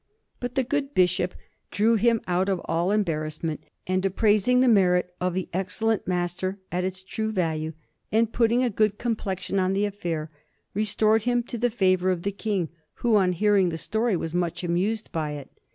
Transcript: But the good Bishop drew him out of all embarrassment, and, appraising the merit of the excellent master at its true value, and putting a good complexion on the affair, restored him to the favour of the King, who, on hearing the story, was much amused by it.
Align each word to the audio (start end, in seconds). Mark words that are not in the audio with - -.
But 0.39 0.55
the 0.55 0.63
good 0.63 0.95
Bishop 0.95 1.35
drew 1.69 1.93
him 1.93 2.21
out 2.25 2.49
of 2.49 2.59
all 2.65 2.89
embarrassment, 2.89 3.61
and, 3.85 4.03
appraising 4.03 4.59
the 4.59 4.67
merit 4.67 5.13
of 5.21 5.35
the 5.35 5.47
excellent 5.53 6.07
master 6.07 6.57
at 6.71 6.83
its 6.83 7.03
true 7.03 7.31
value, 7.31 7.73
and 8.11 8.33
putting 8.33 8.63
a 8.63 8.71
good 8.71 8.97
complexion 8.97 9.59
on 9.59 9.73
the 9.73 9.85
affair, 9.85 10.31
restored 10.73 11.21
him 11.25 11.43
to 11.43 11.57
the 11.59 11.69
favour 11.69 12.09
of 12.09 12.23
the 12.23 12.31
King, 12.31 12.69
who, 13.05 13.15
on 13.15 13.33
hearing 13.33 13.69
the 13.69 13.77
story, 13.77 14.17
was 14.17 14.33
much 14.33 14.63
amused 14.63 15.11
by 15.11 15.33
it. 15.33 15.51